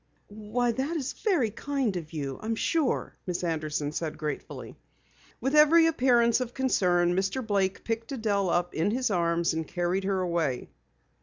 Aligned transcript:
"Why, 0.33 0.71
that 0.71 0.97
is 0.97 1.13
very 1.13 1.51
kind 1.51 1.95
of 1.95 2.11
you, 2.11 2.39
I 2.41 2.47
am 2.47 2.55
sure," 2.55 3.15
Miss 3.27 3.43
Anderson 3.43 3.91
said 3.91 4.17
gratefully. 4.17 4.75
With 5.39 5.53
every 5.55 5.85
appearance 5.85 6.41
of 6.41 6.55
concern, 6.55 7.15
Mr. 7.15 7.45
Blake 7.45 7.83
picked 7.83 8.11
Adelle 8.11 8.49
up 8.49 8.73
in 8.73 8.89
his 8.89 9.11
arms 9.11 9.53
and 9.53 9.67
carried 9.67 10.05
her 10.05 10.19
away. 10.21 10.69